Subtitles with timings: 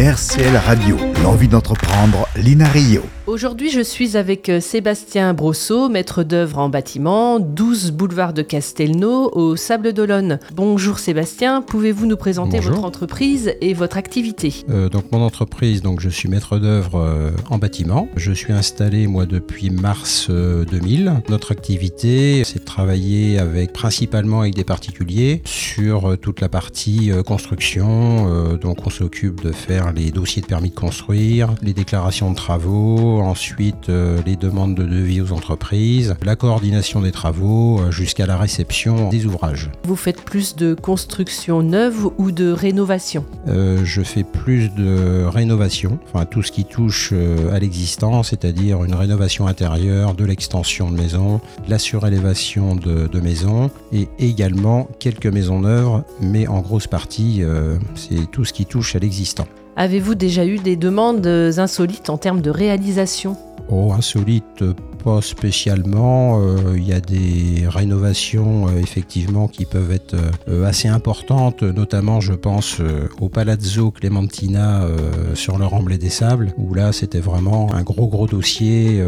[0.00, 3.19] RCL Radio, l'envie d'entreprendre, Lina Rio.
[3.30, 9.30] Aujourd'hui, je suis avec euh, Sébastien Brosseau, maître d'œuvre en bâtiment, 12 boulevard de Castelnau,
[9.32, 10.40] au Sable d'Olonne.
[10.56, 12.72] Bonjour Sébastien, pouvez-vous nous présenter Bonjour.
[12.72, 14.52] votre entreprise et votre activité?
[14.68, 18.08] Euh, donc mon entreprise, donc je suis maître d'œuvre euh, en bâtiment.
[18.16, 21.22] Je suis installé moi depuis mars euh, 2000.
[21.28, 28.56] Notre activité, c'est de travailler avec principalement avec des particuliers sur toute la partie construction.
[28.56, 33.19] Donc on s'occupe de faire les dossiers de permis de construire, les déclarations de travaux,
[33.26, 38.36] ensuite euh, les demandes de devis aux entreprises, la coordination des travaux euh, jusqu'à la
[38.36, 39.70] réception des ouvrages.
[39.84, 43.24] Vous faites plus de construction neuve ou de rénovation?
[43.48, 47.12] Euh, je fais plus de rénovation, enfin tout ce qui touche
[47.52, 53.20] à l'existant, c'est-à-dire une rénovation intérieure, de l'extension de maison, de la surélévation de, de
[53.20, 58.66] maisons et également quelques maisons neuves, mais en grosse partie euh, c'est tout ce qui
[58.66, 59.46] touche à l'existant.
[59.76, 63.36] Avez-vous déjà eu des demandes euh, insolites en termes de réalisation?
[63.68, 64.64] Oh, insolite,
[65.02, 66.40] pas spécialement.
[66.40, 70.14] Euh, Il y a des rénovations euh, effectivement qui peuvent être
[70.48, 72.80] euh, assez importantes, notamment je pense
[73.20, 74.86] au Palazzo Clementina
[75.34, 79.02] sur le Remblai des Sables, où là c'était vraiment un gros gros dossier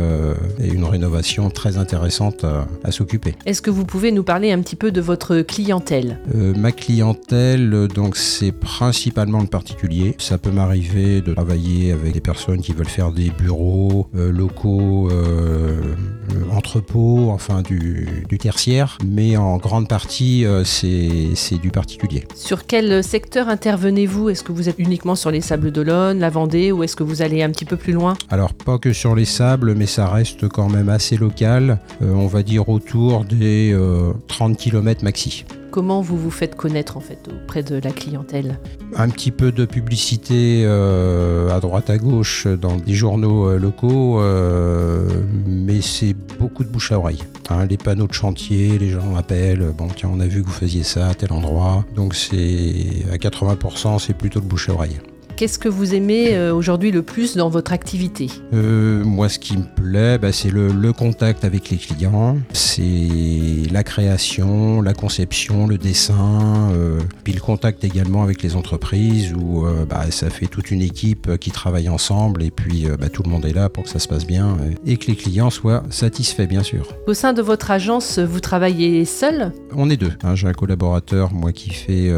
[0.61, 3.35] et une rénovation très intéressante à, à s'occuper.
[3.47, 6.19] Est-ce que vous pouvez nous parler un petit peu de votre clientèle?
[6.35, 10.15] Euh, ma clientèle, donc c'est principalement le particulier.
[10.19, 15.09] Ça peut m'arriver de travailler avec des personnes qui veulent faire des bureaux, euh, locaux,
[15.11, 21.71] euh, euh, entrepôts, enfin du, du tertiaire, mais en grande partie euh, c'est c'est du
[21.71, 22.25] particulier.
[22.35, 24.31] Sur quel secteur intervenez-vous?
[24.31, 27.23] Est-ce que vous êtes uniquement sur les Sables d'Olonne, la Vendée ou est-ce que vous
[27.23, 28.15] allez un petit peu plus loin?
[28.31, 31.79] Alors pas que sur les sables, mais ça reste quand même assez local.
[32.03, 35.45] Euh, on va dire autour des euh, 30 km maxi.
[35.73, 38.59] Comment vous vous faites connaître en fait auprès de la clientèle
[38.95, 44.21] un petit peu de publicité euh, à droite à gauche dans des journaux euh, locaux,
[44.21, 45.09] euh,
[45.47, 47.23] mais c'est beaucoup de bouche à oreille.
[47.49, 50.53] Hein, les panneaux de chantier, les gens appellent, bon tiens on a vu que vous
[50.53, 54.99] faisiez ça à tel endroit, donc c'est à 80% c'est plutôt de bouche à oreille.
[55.37, 59.57] Qu'est-ce que vous aimez euh, aujourd'hui le plus dans votre activité Euh, moi, ce qui
[59.57, 65.67] me plaît, bah, c'est le, le contact avec les clients, c'est la création, la conception,
[65.67, 70.47] le dessin, euh, puis le contact également avec les entreprises où euh, bah, ça fait
[70.47, 73.85] toute une équipe qui travaille ensemble et puis bah, tout le monde est là pour
[73.85, 74.57] que ça se passe bien
[74.87, 76.87] et que les clients soient satisfaits, bien sûr.
[77.07, 80.13] Au sein de votre agence, vous travaillez seul On est deux.
[80.23, 80.35] hein.
[80.37, 82.13] J'ai un collaborateur, moi, qui fait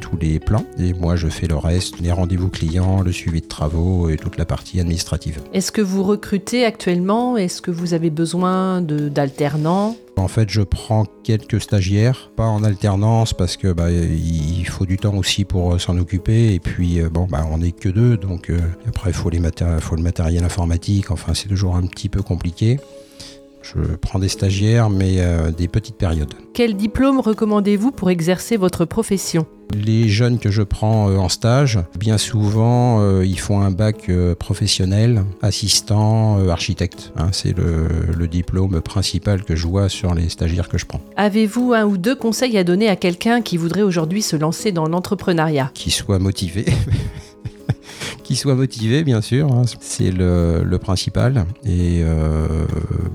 [0.00, 3.46] tous les plans et moi, je fais le reste, les rendez-vous clients, le suivi de
[3.46, 5.40] travaux et toute la partie administrative.
[5.52, 7.36] Est-ce que vous recrutez actuellement?
[7.36, 9.96] Est-ce que vous avez besoin d'alternants?
[10.16, 14.96] En fait, je prends quelques stagiaires, pas en alternance parce que bah, il faut du
[14.96, 16.54] temps aussi pour euh, s'en occuper.
[16.54, 19.40] Et puis, euh, bon, bah, on n'est que deux, donc euh, après, il faut, les
[19.40, 21.10] maté- faut le matériel informatique.
[21.10, 22.78] Enfin, c'est toujours un petit peu compliqué.
[23.76, 26.34] Je prends des stagiaires, mais euh, des petites périodes.
[26.54, 29.46] Quel diplôme recommandez-vous pour exercer votre profession?
[29.72, 34.10] Les jeunes que je prends euh, en stage, bien souvent, euh, ils font un bac
[34.38, 37.12] professionnel, assistant, architecte.
[37.16, 37.28] hein.
[37.32, 37.86] c'est le,
[38.16, 41.00] le diplôme principal que je vois sur les stagiaires que je prends.
[41.16, 44.86] Avez-vous un ou deux conseils à donner à quelqu'un qui voudrait aujourd'hui se lancer dans
[44.88, 45.70] l'entrepreneuriat?
[45.74, 46.64] Qui soit motivé.
[48.30, 49.62] qui soit motivé, bien sûr, hein.
[49.80, 51.46] c'est le, le principal.
[51.64, 52.46] Et euh,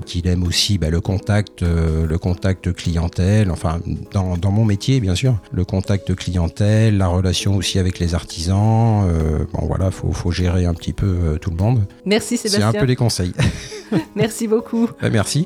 [0.04, 3.80] qu'il aime aussi bah, le contact, euh, le contact clientèle, enfin,
[4.12, 9.06] dans, dans mon métier, bien sûr, le contact clientèle, la relation aussi avec les artisans.
[9.08, 11.86] euh, bon, voilà, faut, faut gérer un petit peu tout le monde.
[12.04, 12.68] Merci C'est Sébastien.
[12.78, 13.32] un peu les conseils.
[14.16, 14.90] Merci beaucoup.
[15.00, 15.44] Bah, merci.